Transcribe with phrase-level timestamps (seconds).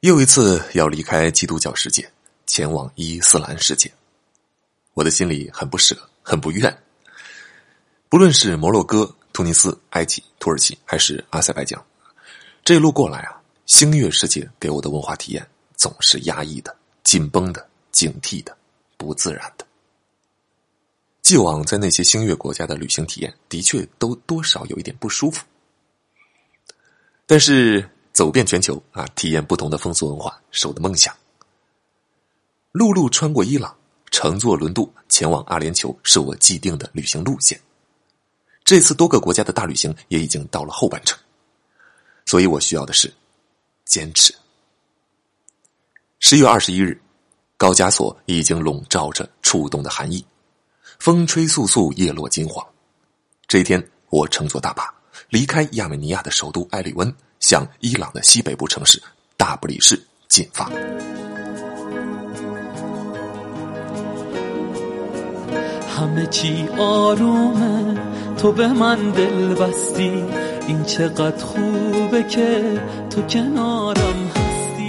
[0.00, 2.08] 又一次要离开基督教世界，
[2.46, 3.90] 前往伊斯兰世界，
[4.92, 6.82] 我的心里很不舍，很不愿。
[8.10, 11.82] 不论是摩洛哥、突尼斯、埃及、土耳其，还是阿塞拜疆，
[12.62, 18.54] 这一路过来啊，星月世界给我的文化体验总是压抑的、紧绷的、警惕的、
[18.98, 19.66] 不自然的。
[21.22, 25.42] 既往在那些星月国家的旅行体验，的确都多少有一点不舒服，
[27.26, 27.88] 但是。
[28.16, 31.14] 走遍全球啊，体验不同的风俗文化是我的梦想。
[32.72, 33.76] 陆路穿过伊朗，
[34.10, 37.60] 乘坐轮渡前往阿联酋是我既定的旅行路线。
[38.64, 41.18] 这次多个国家的大旅行也已经到了后半程，
[42.24, 43.12] 所以我需要的是
[43.84, 44.34] 坚持。
[46.18, 46.98] 十月二十一日，
[47.58, 50.24] 高加索已经笼罩着初冬的寒意，
[50.98, 52.66] 风吹簌簌，叶落金黄。
[53.46, 54.90] 这一天，我乘坐大巴
[55.28, 57.14] 离开亚美尼亚的首都埃里温。
[57.46, 59.00] 向伊朗的西北部城市
[59.36, 60.68] 大不里士进发。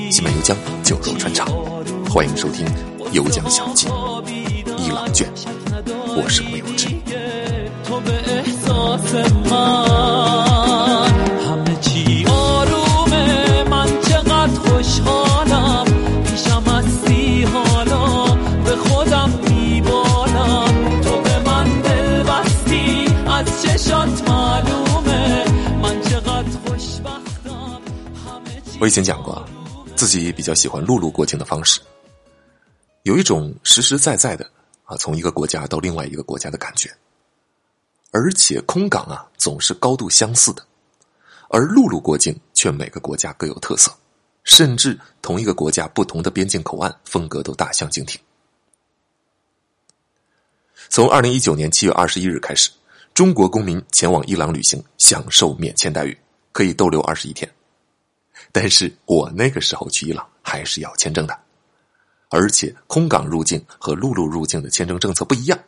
[0.10, 1.48] 西门游江，酒肉穿肠，
[2.10, 2.66] 欢迎收听
[3.12, 3.86] 《游江小记》
[4.80, 5.32] 伊朗卷，
[6.08, 6.88] 我是魏有志。
[28.88, 29.46] 之前讲过，
[29.98, 31.82] 自己比较喜欢陆路过境的方式，
[33.04, 34.50] 有一种实实在在的
[34.86, 36.90] 啊，从一个国家到另外一个国家的感觉。
[38.12, 40.66] 而且空港啊，总是高度相似的，
[41.50, 43.92] 而陆路过境却每个国家各有特色，
[44.46, 48.18] 甚至同一个国家不同的边境口岸风格都大相径庭。
[50.88, 52.72] 从二零一九年七月二十一日开始，
[53.14, 56.18] 中国公民前往伊朗旅行享受免签待遇，
[56.54, 57.52] 可以逗留二十一天。
[58.60, 61.40] 但是我那个时候去伊朗还是要签证的，
[62.30, 65.60] 而且空港入境和陆路入境的签证政策不一样。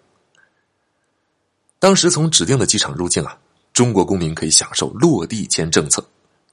[1.77, 3.37] 当时从指定的机场入境啊，
[3.73, 6.03] 中国公民可以享受落地签政策，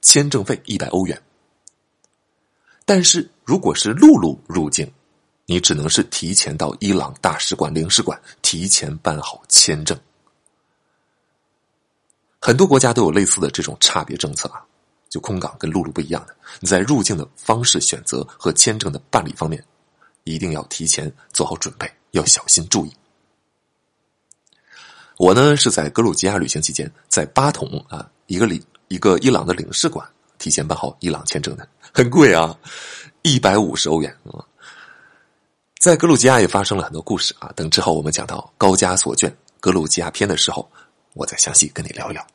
[0.03, 1.19] 签证费一百欧元。
[2.85, 4.87] 但是如果是陆路入境，
[5.47, 9.99] 你只能是提前到伊朗大使馆、领事馆提前办好签证。
[12.39, 14.63] 很多国家都有类似的这种差别政策啊。
[15.09, 19.63] 就空港跟陆路不一样的，你在入境的方式选择和签证的办理方面，
[20.23, 22.91] 一定要提前做好准备，要小心注意。
[25.17, 30.07] 我呢是在格鲁吉亚旅行期间，在巴统啊一个领一个伊朗的领事馆
[30.37, 32.55] 提前办好伊朗签证的，很贵啊，
[33.23, 34.45] 一百五十欧元啊。
[35.79, 40.69] 在格鲁吉亚也发生了很多故事啊，等之后我们讲到高加索卷格鲁吉亚篇的时候，
[41.13, 42.27] 我再详细跟你聊一聊。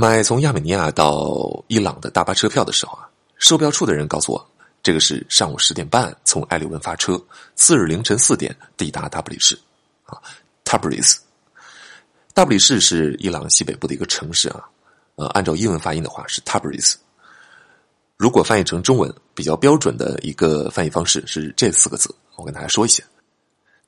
[0.00, 4.50] 买从亚美尼亚到伊朗的大巴车票的时候啊，售票处的人告诉我，
[4.80, 7.20] 这个是上午十点半从埃里温发车，
[7.56, 9.58] 次日凌晨四点抵达大不里士，
[10.04, 10.22] 啊，
[10.62, 11.20] 塔布里斯。
[12.32, 14.62] 大不里士是伊朗西北部的一个城市啊，
[15.16, 16.94] 呃，按照英文发音的话是 Tabriz。
[18.16, 23.02] 如果翻译成中文，比较标准的一个翻译方式是这四个字，我跟大家说一下：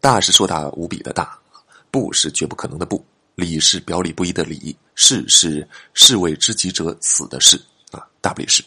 [0.01, 1.39] 大是硕大无比的大，
[1.89, 3.01] 不是绝不可能的不。
[3.35, 7.57] 礼是表里不一的礼，士是士为知己者死的士
[7.91, 8.63] 啊，大不里士。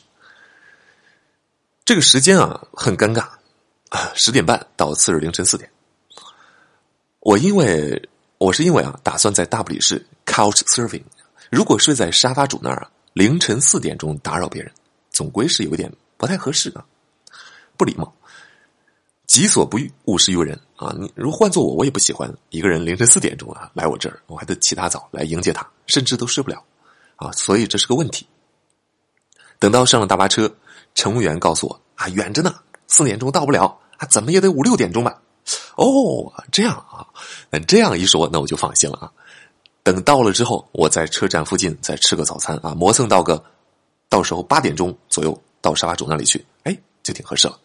[1.86, 3.28] 这个时间啊很尴尬
[3.90, 5.70] 啊，十点半到次日凌晨四点。
[7.20, 11.04] 我因为我是因为啊，打算在大不里士 couch surfing，
[11.50, 14.72] 如果睡在沙发主那儿啊，凌晨四点钟打扰别人，
[15.12, 16.84] 总归是有点不太合适的，
[17.78, 18.14] 不礼貌。
[19.34, 20.94] 己所不欲，勿施于人啊！
[20.96, 26.64] 你如果换做我，我也不喜欢一个人凌晨四点钟啊来我这儿，我还得起大早来迎接他，甚至都睡不了
[27.16, 27.32] 啊！
[27.32, 28.28] 所以这是个问题。
[29.58, 30.56] 等到上了大巴车，
[30.94, 32.54] 乘务员告诉我啊，远着呢，
[32.86, 35.20] 四点钟到不了啊，怎么也得五六点钟吧？
[35.78, 37.08] 哦，这样啊，
[37.50, 39.12] 那这样一说，那我就放心了啊。
[39.82, 43.44] 等到了之后，我在车站附近再吃个早餐啊，磨蹭到个
[44.10, 47.58] 到时候八点钟左右到沙发主那里去，哎，就挺合适了。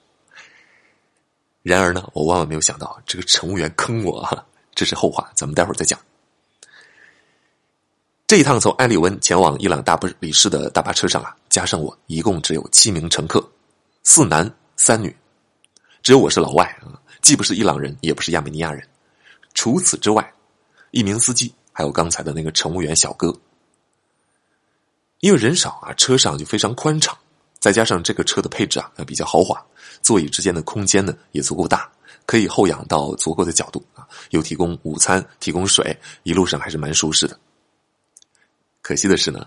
[1.68, 4.42] 然而呢，我万万没有想到，这个乘务员坑我啊！
[4.74, 6.00] 这是后话，咱们待会儿再讲。
[8.26, 13.46] 这一趟从埃里温前往伊朗大不里士的大巴车上啊，加上我，一共只有七名乘客，
[14.02, 15.14] 四男三女，
[16.02, 18.82] 只有我是老外啊，既不是伊朗人，也不是亚美尼亚人。
[19.52, 20.32] 除此之外，
[20.90, 23.30] 一名司机，还有刚才的那个乘务员小哥。
[25.20, 27.14] 因为人少啊，车上就非常宽敞，
[27.68, 29.62] 再加上这个车的配置啊比较豪华，
[30.00, 31.86] 座椅之间的空间呢也足够大，
[32.24, 37.38] 可以后仰到足够的角度啊，又提供午餐，提供水，一路上还是蛮舒适的。
[38.80, 39.46] 可惜的是呢，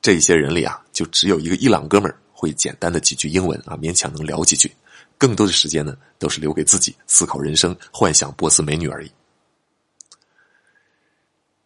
[0.00, 4.74] 这些人里啊，就只有一个伊朗哥们儿会简单的几句英文啊，勉强能聊几句，
[5.18, 9.12] 更多的时间呢都是留给自己思考人生、幻想波斯美女而已。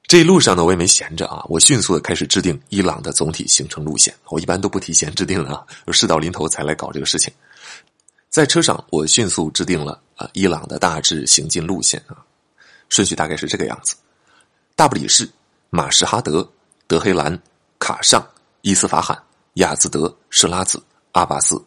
[0.07, 4.15] 这一路上呢，我也没闲着啊，我迅速的开始制定伊朗的总体行程路线。
[4.29, 7.33] 我一般都不提前制定的啊，事到临头才来搞这个事情。
[8.31, 12.23] 在车上，我迅速制定了啊伊朗的大致行进路线啊，
[12.89, 13.97] 顺序大概是这个样子：
[14.77, 15.29] 大不里士、
[15.71, 16.49] 马什哈德、
[16.87, 17.37] 德黑兰、
[17.81, 18.25] 卡尚、
[18.61, 19.21] 伊斯法罕、
[19.55, 20.81] 亚兹德、设拉子、
[21.13, 21.61] 阿巴斯，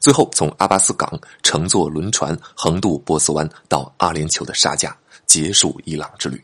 [0.00, 1.08] 最后从阿巴斯港
[1.44, 6.42] 乘坐轮船横渡波斯湾到阿联酋的沙加，结束伊朗之旅。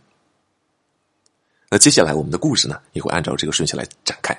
[1.68, 4.36] 那接下来我们的故事呢，也会按照这个顺序来展开。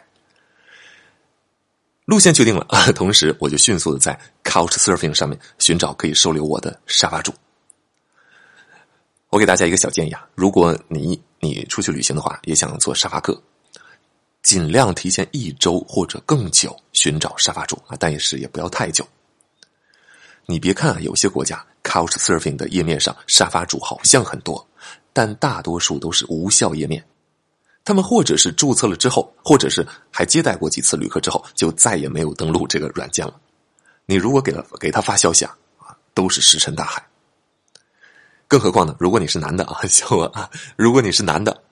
[2.05, 2.65] 路线确定了，
[2.95, 7.33] 同时我就迅速的在 Couch Surfing 上面寻找可以收留我的沙发主。
[9.29, 13.37] 我给大家一个小建议啊，如果你你出去旅行的话，也想做沙发客，
[14.41, 19.05] 尽量提前一周或者更久寻找沙发主啊，但也是也不要太久。
[20.45, 24.65] 你别看啊，有些国家 Couch Surfing 的页面上沙发主好像很多，
[25.11, 27.05] 但大多数都是无效页面。
[27.87, 33.39] 他们或者是注册了之后，或者是还接待过几次旅客之后，就再也没有登录这个软件了。
[34.05, 35.55] 你如果给他给他发消息啊，
[36.13, 37.01] 都是石沉大海。
[38.45, 41.63] 更何况呢，如果你是男的啊，像我啊，如果你是男的，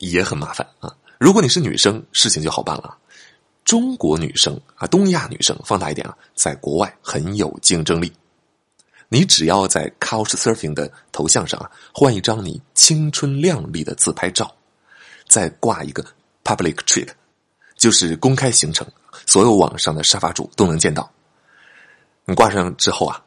[0.00, 0.92] 也很麻烦啊。
[1.16, 2.98] 如果你是女生，事情就好办了。
[3.64, 8.12] 中国女生啊，东亚女生，放大一点啊，在国外很有竞争力。
[9.08, 14.52] 你只要在 Couch Surfing 的头像上啊，换一张你青春靓丽的自拍照。
[15.36, 16.02] 再挂一个
[16.42, 17.10] public trip，
[17.76, 18.90] 就是公开行程，
[19.26, 21.12] 所有网上的沙发主都能见到。
[22.24, 23.22] 你挂上之后啊，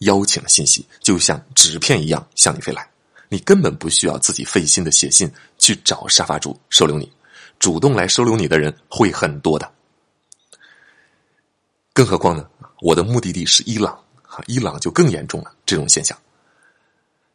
[0.00, 2.86] 邀请信息就像纸片一样向你飞来，
[3.30, 7.10] 你根本不需要自己费心的写信去找沙发主收留你，
[7.58, 9.72] 主动来收留你的人会很多的。
[11.94, 12.46] 更何况呢，
[12.82, 16.14] 我的目的地是伊朗啊，伊朗就更严重了这种现象。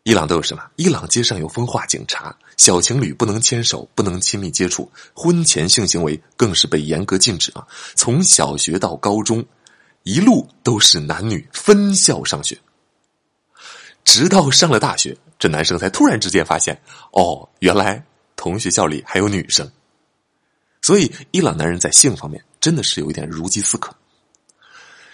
[0.03, 0.63] 伊朗都有什么？
[0.77, 7.67] 伊朗街上有风化警察，小情侣不能牵手，不能亲密接触，婚前性行为更是被严格禁止啊！
[7.95, 9.45] 从小学到高中，
[10.03, 12.57] 一路都是男女分校上学，
[14.05, 16.81] 直到上了大学，这男生才突然之间发现，
[17.11, 18.03] 哦，原来
[18.37, 19.69] 同学校里还有女生。
[20.81, 23.93] 所以，伊朗男人在性方面真的是有一点如饥似渴，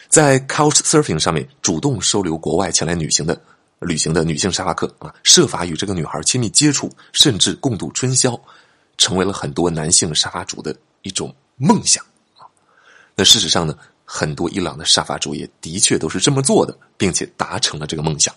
[0.07, 3.41] 在 Couch Surfing 上面主动收留国外前来旅行的。
[3.79, 8.39] 旅行的女性沙发客啊，设法与这个女孩亲密接触，甚至共度春宵，
[8.97, 12.03] 成为了很多男性沙发主的一种梦想
[12.37, 12.47] 啊。
[13.15, 18.33] 那事实上呢，很多伊朗的沙发主也的确都是这么做的，并且达成了这个梦想。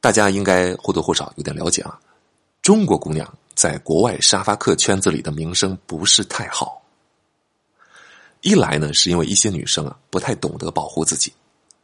[0.00, 1.98] 大家应该或多或少有点了解啊，
[2.60, 6.82] 中国姑娘在国外沙发客圈子里的名声不是太好。
[8.40, 11.32] 一来呢，是因为一些女生啊不太懂得保护自己。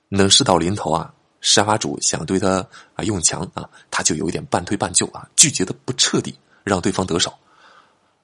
[0.09, 6.35] 那事到临头啊，沙发主想对他啊用强啊，他就有一点半推半就啊，拒绝的不彻底，
[6.65, 7.33] 让对方得手。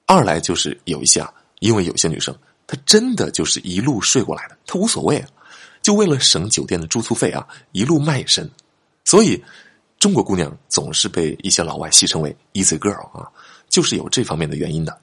[0.07, 2.35] 二来就是有一些啊，因为有些女生
[2.65, 5.29] 她真的就是一路睡过来的，她无所谓啊，
[5.81, 8.49] 就为了省酒店的住宿费啊，一路卖身。
[9.03, 9.43] 所以
[9.99, 13.29] 中国姑娘总是被一些老外戏称为 “easy girl” 啊，
[13.69, 14.97] 就是有这方面的原因的。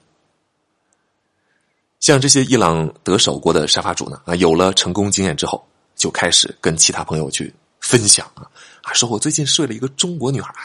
[2.01, 5.65] 像这些伊朗得手过的沙发主呢啊，有了成功经验之后。
[5.95, 8.49] 就开始跟其他朋友去分享啊
[8.81, 10.63] 啊，说我最近睡了一个中国女孩啊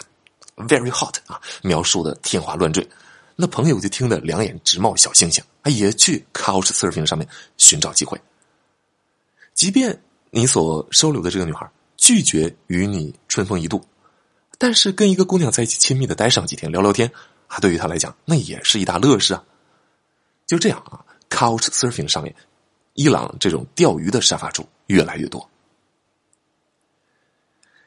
[0.67, 2.89] ，very hot 啊，描述的天花乱坠。
[3.37, 8.21] 那朋友就听得两眼直冒小星星啊，也去 Couch Surfing 上面寻找机会。
[9.55, 13.85] 即便你所收留的这个女孩拒绝与你春风一度，
[14.59, 17.11] 但是跟一个姑娘在一起亲密的待上几天聊聊天，
[17.47, 19.45] 啊，对于她来讲那也是一大乐事啊。
[20.47, 22.35] 就这样啊，Couch Surfing 上面。
[22.99, 25.49] 伊朗这种钓鱼的沙发主越来越多，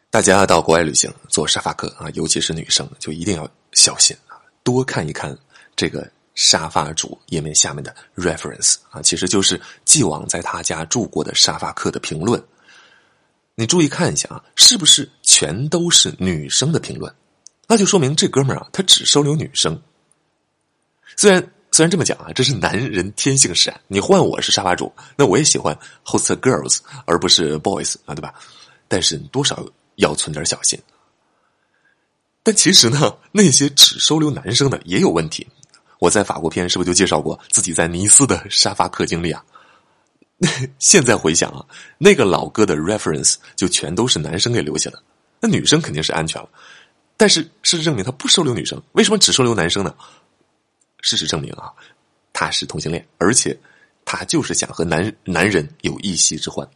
[0.10, 5.38] 大家到国外旅行做沙发客啊，尤其是女生就一定要小心啊，多看一看
[5.76, 12.42] 这个沙发主页面下面的 reference 啊，其实就是既往在他家住过的沙发客的评论。
[13.56, 17.14] 你注意看一下啊，是不是全都是女生的评论？
[17.68, 19.78] 那就说明这哥们儿啊，他只收留女生。
[21.18, 21.52] 虽然。
[21.82, 23.82] 虽然这么讲啊，这是男人天性使然。
[23.88, 28.36] 你换我是沙发主，那我也喜欢 host girls 而不是 boys 啊，对吧？
[28.88, 30.80] 但是多少要存点小心。
[32.44, 35.48] 但其实呢，那些只收留男生的也有问题。
[35.98, 39.44] 我在法国篇是不是就介绍过自己在尼斯的沙发客经历啊？
[40.78, 41.66] 现在回想啊，
[41.98, 45.02] 那个老哥的 reference 就全都是男生给留下的，
[45.40, 46.48] 那女生肯定是安全了。
[47.18, 49.96] 但是事实证明他不收留女生，为什么只收留男生呢？
[51.02, 51.74] 事实证明啊，
[52.32, 53.58] 他是同性恋，而且
[54.06, 56.68] 他就是想和男男人有一席之欢。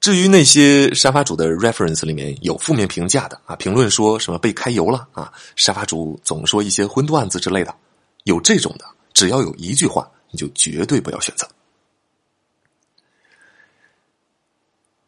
[0.00, 7.74] 至于那些沙发主的 reference 里面有负面评价的啊，评论说什么被揩油了啊，沙发主总说一些荤段子之类的，
[8.24, 11.48] 有这种的，只要有一句话，你就绝对不要选择。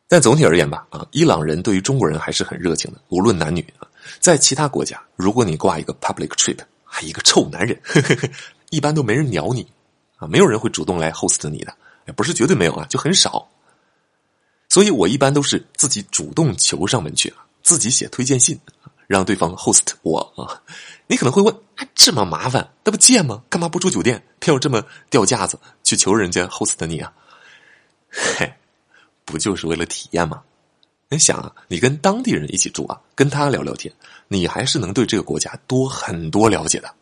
[0.07, 3.89] 但总体而言吧，啊，伊朗人对于中国人还是很热情的，无论男女啊。
[4.21, 8.29] 在其他国家，如果你挂一个 public trip，还一个臭男人，呵呵呵
[8.71, 9.67] 一般都没人鸟你
[10.17, 11.75] 啊，没有人会主动来 host 你的，
[12.07, 13.49] 也不是绝对没有啊，就很少。
[14.69, 17.33] 所以我一般都是自己主动求上门去，
[17.63, 18.59] 自己写推荐信，
[19.07, 20.61] 让对方 host 我啊。
[21.07, 21.55] 你可能会问，
[21.95, 23.43] 这么麻烦，那不贱吗？
[23.49, 27.13] 干嘛不住酒店，偏要这么掉架子去求人家 host 你啊？
[28.11, 28.53] 嘿，
[29.25, 30.43] 不就是为了体验吗？
[31.15, 33.95] 你想啊，你跟当地人一起住啊，跟他聊聊天，
[34.27, 36.93] 你还是能对这个国家多很多了解的。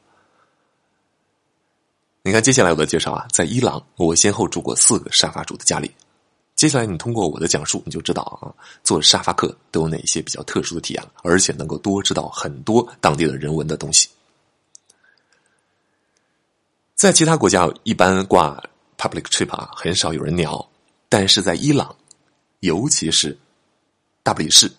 [2.23, 5.90] 你看接下来我的介绍啊，在伊朗，我先后住过四个沙发主的家里。
[6.54, 8.52] 接下来，你通过我的讲述，你就知道啊，
[8.85, 14.09] 做沙发客都有哪些比较特殊的体验，而且能够多知道很多当地的人文的东西。
[16.95, 18.62] 在其他国家，一般挂
[18.99, 20.69] public trip 啊，很少有人鸟，
[21.09, 21.97] 但是在伊朗，
[22.61, 23.37] 尤其是
[24.23, 24.71] 大不里士、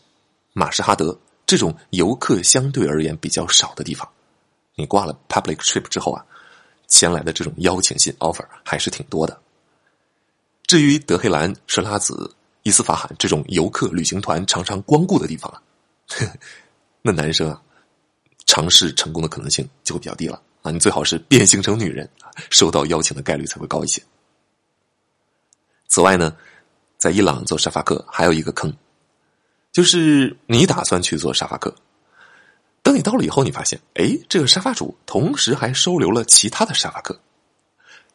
[0.53, 4.07] 马什哈德这种游客相对而言比较少的地方，
[4.75, 6.25] 你挂了 public trip 之后啊，
[6.87, 9.39] 前来的这种邀请信 offer 还是挺多的。
[10.65, 12.33] 至于德黑兰、什拉子、
[12.63, 15.61] 伊斯法罕这种游客旅行团常常光顾的地方啊，
[17.03, 17.61] 那男生啊，
[18.45, 20.71] 尝试成功的可能性就会比较低了啊！
[20.71, 22.09] 你最好是变性成女人，
[22.49, 24.01] 收到邀请的概率才会高一些。
[25.89, 26.35] 此外呢，
[26.97, 28.73] 在伊朗做沙发客还有一个坑，
[29.73, 31.73] 就是你打算去做沙发客，
[32.83, 37.19] 等你到了以后，你发现，哎，这个沙发主同时还收留了其他的沙发客，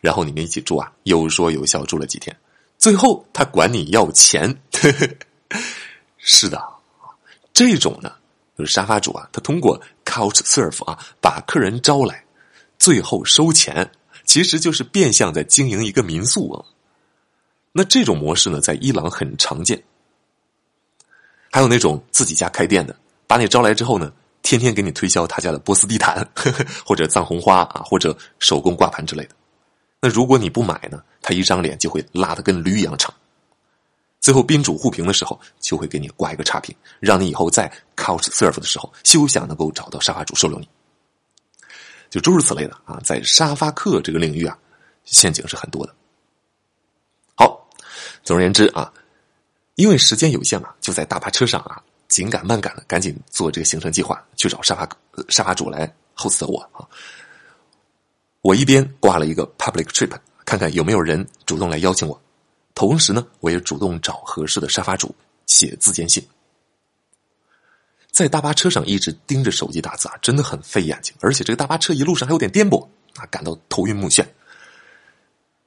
[0.01, 2.35] 然后你们一起住啊，有说有笑住了几天。
[2.79, 4.57] 最后，他管你要钱。
[6.17, 6.63] 是的，
[7.53, 8.13] 这种呢，
[8.57, 12.25] 就是沙发主啊，他通过 couch serve 啊，把客人招来，
[12.79, 13.91] 最后收钱，
[14.25, 16.65] 其实就是变相在经营一个民宿啊。
[17.73, 19.83] 那这种模式呢，在伊朗很常见。
[21.51, 22.95] 还有那种自己家开店的，
[23.27, 24.13] 把你招来之后呢，
[24.43, 26.27] 天天给你推销他家的波斯地毯，
[26.85, 29.31] 或者藏红花啊，或者手工挂盘之类的。
[30.01, 31.03] 那如果你不买呢？
[31.21, 33.13] 他一张脸就会拉的跟驴一样长。
[34.21, 40.69] 最后宾主互评的时候，就会给你挂一个差评，让你以后在 couch serve 的时候休想能够找到沙发主收留你。
[42.11, 44.57] 就诸如此类的啊，在沙发客这个领域啊，
[45.05, 45.95] 陷阱是很多的。
[47.35, 47.69] 好，
[48.23, 48.93] 总而言之啊，
[49.79, 54.89] 因为时间有限嘛，就在大巴车上啊，紧赶慢赶的，赶紧做这个行程计划，去找沙发
[55.29, 56.83] 沙发主来 host 我啊。
[58.41, 60.11] 我一边挂了一个 public trip，
[60.45, 62.21] 看看有没有人主动来邀请我，
[62.75, 65.15] 同时呢，我也主动找合适的沙发主
[65.47, 66.27] 写自荐信。
[68.11, 74.27] 在大巴车上一直盯着手机打字啊，真的很费眼睛，而且这个大巴车一路上还有点颠簸啊，感到头晕目眩。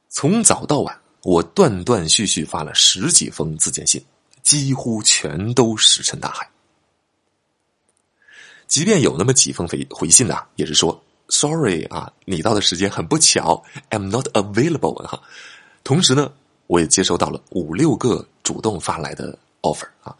[0.09, 4.03] 从早到晚，我断断续续发了十几封自荐信，
[4.43, 6.49] 几乎全都石沉大海。
[8.67, 11.03] 即便有那么几封回回信呢，也是说。
[11.33, 15.21] Sorry 啊，你到的时间很不巧，I'm not available 哈。
[15.81, 16.29] 同时呢，
[16.67, 20.13] 我也接收到了五六个主动发来的 offer 啊。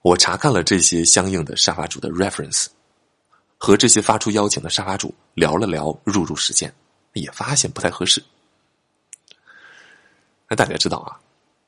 [0.00, 2.68] 我查看了这些相应的沙发主的 reference，
[3.58, 6.74] 和这些发出邀请的沙发主聊了聊，入入时间，
[7.12, 8.24] 也发现不太合适。
[10.54, 11.18] 大家知道啊，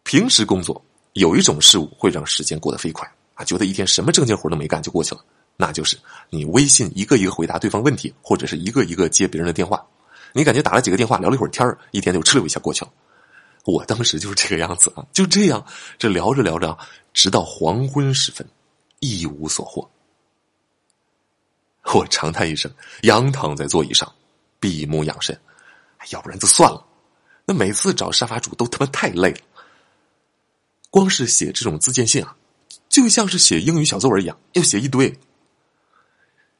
[0.02, 0.80] 平时工作
[1.14, 5.24] 有一种事物会让时间过得飞快啊，觉得一天什么正经活都没干就过去了。
[5.56, 9.82] 那就是你微信一个一个回答对方问题，或者是一个一个接别人的电话，
[10.32, 12.90] 你感觉打了几个电话，聊了一会儿天一天就哧溜一下过去了。
[13.64, 15.64] 我当时就是这个样子啊，就这样，
[15.98, 16.76] 这聊着聊着，
[17.14, 18.46] 直到黄昏时分，
[19.00, 19.90] 一无所获。
[21.94, 22.70] 我长叹一声，
[23.02, 24.12] 仰躺在座椅上，
[24.60, 25.36] 闭目养神。
[26.10, 26.84] 要不然就算了，
[27.46, 29.40] 那每次找沙发主都他妈太累了。
[30.90, 32.36] 光是写这种自荐信啊，
[32.88, 35.18] 就像是写英语小作文一样，要写一堆。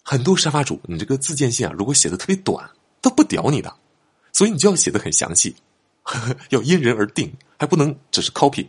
[0.03, 3.75] 很多沙发主，你这个自荐信啊，如果写的特别短，都不屌你的，
[4.33, 5.57] 所以你就要写的很详细
[6.03, 8.69] 呵呵， 要因人而定，还不能只是 copy。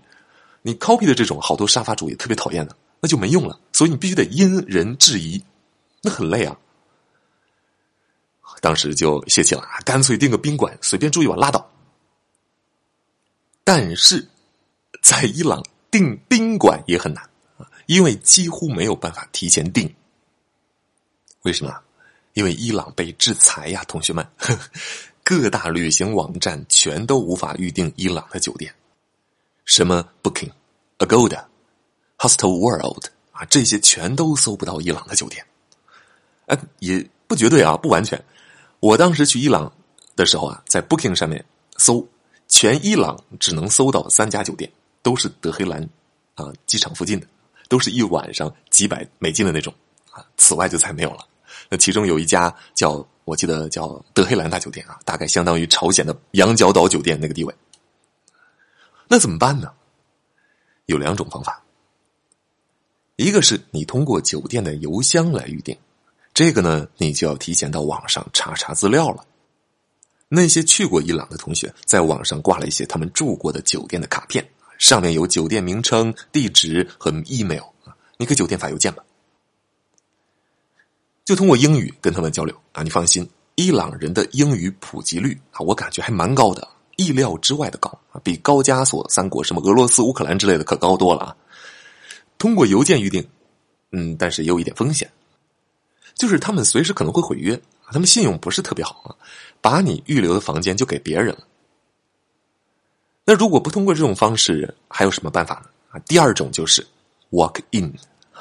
[0.64, 3.60] 你 copy 的这种，好多沙发主也特别讨厌的，那就没用了。
[3.74, 5.44] 所以你必须得因人制宜，
[6.02, 6.58] 那很累啊。
[8.60, 11.70] 当时就泄气了，干脆订个宾馆，随便住一晚拉倒。
[13.68, 14.26] 但是，
[15.02, 17.22] 在伊朗订宾馆也很难
[17.58, 19.94] 啊，因为几乎没有办法提前订。
[21.42, 21.78] 为什么？
[22.32, 24.26] 因为伊朗被制裁呀，同学们，
[25.22, 28.74] 各大旅行网站全都无法预定伊朗的酒店，
[29.66, 30.52] 什么 Booking、
[31.00, 31.44] Agoda、
[32.18, 35.46] Hostel World 啊，这些全都搜不到伊朗的酒店。
[36.46, 38.24] 哎，也不绝对啊，不完全。
[38.80, 39.70] 我当时去伊朗
[40.16, 41.44] 的时候啊，在 Booking 上面
[41.76, 42.08] 搜。
[42.60, 44.68] 全伊朗只能搜到三家酒店，
[45.04, 45.80] 都是德黑兰
[46.34, 47.28] 啊机场附近的，
[47.70, 49.72] 都是一晚上几百美金的那种
[50.10, 50.26] 啊。
[50.38, 51.24] 此外就再没有了。
[51.70, 57.54] 那其中有一家叫我记得叫德黑兰大酒店啊，大概相当于朝鲜的羊角岛酒店那个地位。
[59.08, 59.72] 那怎么办呢？
[60.88, 61.62] 有两种方法，
[63.18, 65.78] 一个是你通过酒店的邮箱来预定，
[66.34, 69.24] 这个呢你就要提前到网上查查资料了。
[70.30, 74.46] 那些去过伊朗的同学，在网上挂了一些他们住过的酒店的卡片，
[74.78, 79.04] 上面有酒店名称、地址和 email 啊，你给酒店发邮件吧。
[81.24, 86.68] 就通过英语跟他们交流啊，你放心，伊朗人的英语普及率啊，我感觉还蛮高的，
[86.98, 91.36] 意料之外的高啊，比高加索三国什么俄罗斯、乌克兰之类的可高多了啊。
[92.38, 93.26] 通过邮件预定，
[93.92, 95.10] 嗯，但是也有一点风险，
[96.16, 97.58] 就是他们随时可能会毁约。
[97.94, 99.16] 他们信用不是特别好啊，
[99.62, 101.48] 把你预留的房间就给别人了。
[103.24, 105.70] 那如果不通过这种方式，还有什么办法呢？
[105.92, 106.86] 啊，第二种就是
[107.32, 107.94] walk in，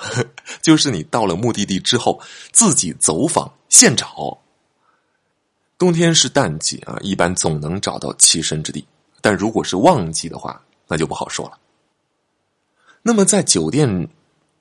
[0.63, 4.39] 就是你到了目的地之后自己走访现找。
[5.79, 8.87] 冬天是淡季啊，一般总能找到栖身之地，
[9.21, 11.59] 但如果是旺季的话，那就不好说了。
[13.03, 14.09] 那么在酒店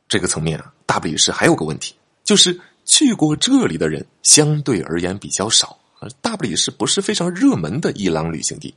[0.07, 2.59] 这个层面啊，大不里士还有个问题就是。
[2.85, 5.77] 去过这里的人相对而言比较少，
[6.21, 8.73] 大不里是不是非常热门的伊朗旅行地。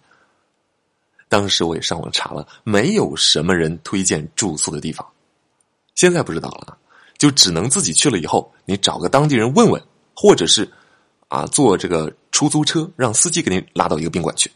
[1.28, 5.06] 当时我也上网查了，没有什么人推荐住宿的地方。
[5.94, 6.78] 现在不知道了，
[7.18, 9.82] 就只能自己去了以后，你找个当地人问问，
[10.16, 10.70] 或者是
[11.28, 14.50] 啊坐这个出租车，让司机给你拉到一个宾馆去。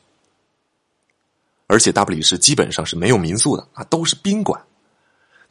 [1.67, 4.65] 而且大不里是基本上是没有民宿的啊，都是宾馆。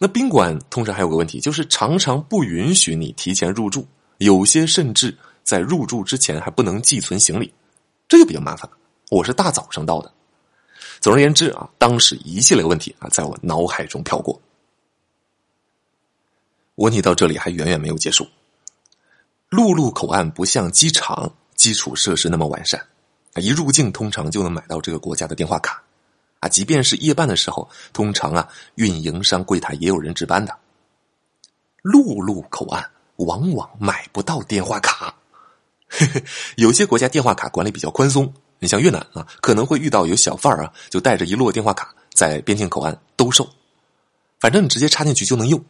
[0.03, 3.85] 那宾馆通常还有个问题，就是常常不允许你提前入住，
[4.17, 7.53] 有些甚至在入住之前还不能寄存行李，
[8.07, 8.75] 这就比较麻烦了。
[9.11, 10.11] 我是大早上到的，
[10.99, 14.41] 总而言之啊，当时一系列问题啊，在我脑海中飘过。
[16.77, 18.27] 问题到这里还远远没有结束。
[19.49, 22.83] 陆路口岸不像机场基础设施那么完善，
[23.35, 25.83] 一入境通常就能买到这个国家的电话卡。
[26.41, 30.53] 啊，即便是夜半的时候，通常啊，运营商柜台也有人值班的。
[31.81, 35.15] 陆路口岸往往买不到电话卡，
[36.57, 38.33] 有些国家电话卡管理比较宽松。
[38.59, 43.47] 你像越南啊，可能会遇到有小贩啊，就带着一摞电话卡在边境口岸兜售，
[44.39, 45.63] 反正你直接插进去就能用。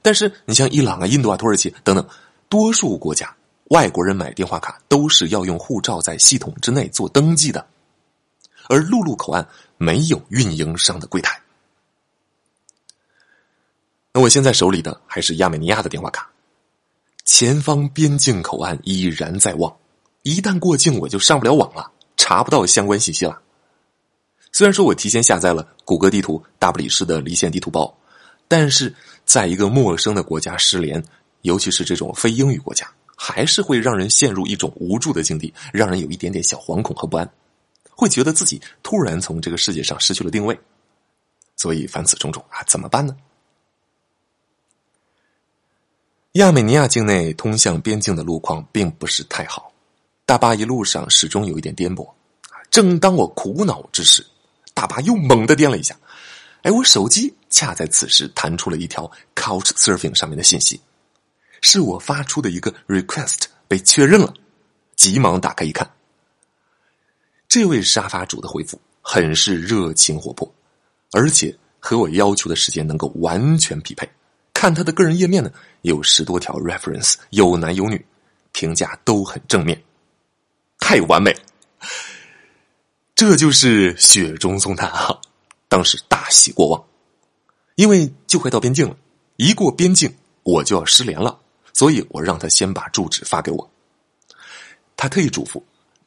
[0.00, 2.06] 但是你像伊朗啊、印度啊、土耳其等等，
[2.48, 3.34] 多数国家
[3.70, 7.66] 外国人买电话卡都是要用护照在系统之内做登记的。
[8.68, 9.44] 而陆路口岸
[9.82, 11.40] 没有运营商的柜台。
[14.12, 16.30] 那我现在手里的还是亚美尼亚的电话卡。
[17.24, 19.74] 前方边境口岸依然在望，
[20.22, 23.40] 一旦过境我就上不了网了，查不到相关信息了。
[24.52, 27.96] 虽然说我提前下载了谷歌地图大不里士的离线地图包，
[28.48, 31.02] 但是在一个陌生的国家失联，
[31.40, 37.30] 尤其是这种非英语国家，还是会让人陷入一种无助的境地，让人有一点点小惶恐和不安。
[38.00, 40.58] 会觉得自己突然从这个世界上失去了定位，
[41.54, 43.14] 所以凡此种种啊，怎么办呢？
[46.32, 49.70] 亚美尼亚境内通向边境的路况并不是太好，
[50.24, 52.08] 大巴一路上始终有一点颠簸。
[52.70, 54.24] 正当我苦恼之时，
[54.72, 55.94] 大巴又猛地颠了一下，
[56.62, 60.80] 哎，我手机恰在此时弹出了一条 Couch Surfing 上面的信息，
[61.60, 64.32] 是我发出的一个 request 被确认了，
[64.96, 65.90] 急忙打开一看。
[67.50, 70.54] 这位沙发主的回复很是热情活泼，
[71.10, 74.08] 而且和我要求的时间能够完全匹配。
[74.54, 75.50] 看他的个人页面呢，
[75.82, 78.06] 有十多条 reference，有男有女，
[78.52, 79.82] 评价都很正面，
[80.78, 81.36] 太完美。
[83.16, 85.20] 这就是雪中送炭啊！
[85.66, 86.84] 当时大喜过望，
[87.74, 88.96] 因为就快到边境了，
[89.34, 91.36] 一过边境我就要失联了，
[91.72, 93.68] 所以我让他先把住址发给我。
[94.96, 95.60] 他特意嘱咐。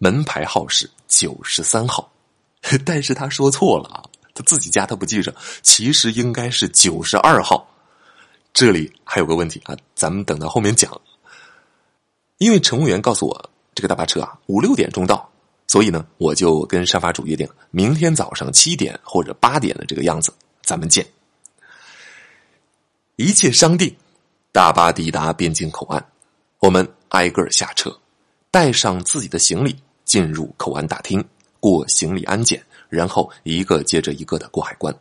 [0.03, 2.11] 门牌号是九十三号，
[2.83, 4.03] 但是他说错了啊！
[4.33, 7.65] 他自己家他不记着，其实应该是九十二号。
[8.51, 10.91] 这里还有个问题啊，咱们等到后面讲。
[12.37, 15.31] 因为乘务员告诉我，这个大巴车啊五六点钟到，
[15.67, 21.07] 所以呢，我就跟沙发主约定，明天早上七点或者八点的这个样子，咱们见。
[23.15, 23.95] 一切商定，
[24.51, 26.05] 大巴抵达边境口岸，
[26.59, 27.97] 我们挨个下车，
[28.51, 29.73] 带上自己的行李
[30.05, 31.23] 进入口岸大厅，
[31.59, 34.93] 过行李安检，然后一个接着一个的过海关。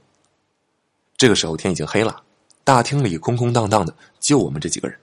[1.16, 2.22] 这个时候天已经黑了，
[2.64, 4.98] 大厅里空空荡荡的，就我们这几个人。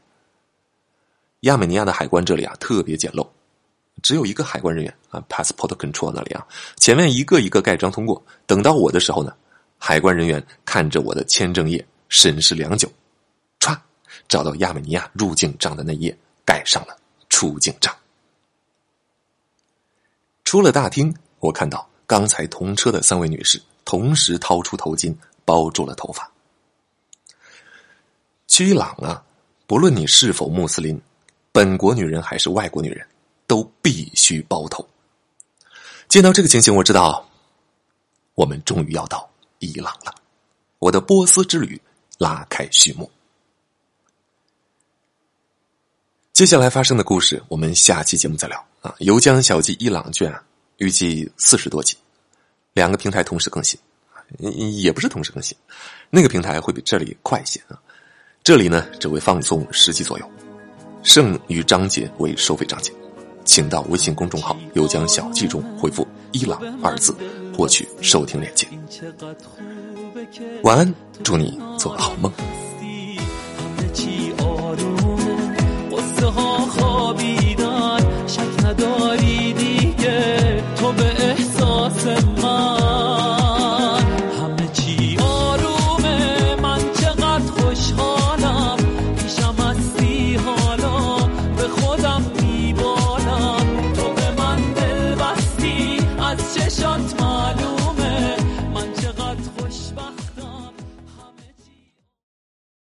[1.42, 3.26] 亚美尼亚的海关这里啊特别简陋，
[4.02, 8.22] 只有一个海关人员啊，passport control 那里啊，前面一个一个盖章通过。
[8.46, 9.34] 等到我的时候呢，
[9.78, 12.92] 海关人员看着我的签证页审视良久，
[13.60, 13.78] 歘，
[14.28, 16.98] 找到亚美尼亚入境章的那页，盖上了
[17.30, 17.96] 出境章。
[20.50, 26.28] 出了大厅，我看到刚才同车的三位女士同时掏出头巾包住了头发。
[28.48, 29.24] 去伊朗啊，
[29.68, 31.00] 不论你是否穆斯林。
[31.52, 33.08] 本国女人还是外国女人，
[33.46, 34.84] 都必须包头。
[36.08, 37.24] 见到这个情形，我知道
[38.34, 40.16] 我们终于要到伊朗了。
[40.80, 41.80] 我的波斯之旅
[42.18, 43.08] 拉开序幕。
[46.34, 48.96] 接下来发生的故事，我们下期节目再聊啊！
[49.00, 50.34] 游江小记伊朗卷
[50.78, 51.96] 预计四十多集，
[52.74, 53.80] 两个平台同时更新，
[54.82, 55.58] 也不是同时更新，
[56.10, 57.78] 那个平台会比这里快一些啊。
[58.44, 60.32] 这里呢，只会放送十集左右。
[61.04, 62.92] 剩余章节为收费章节，
[63.44, 67.14] 请到微信公众号“游江小记”中回复“伊朗”二字，
[67.56, 68.68] 获取收听链接。
[70.64, 72.32] 晚安，祝你做个好梦。
[82.00, 82.79] sen mal.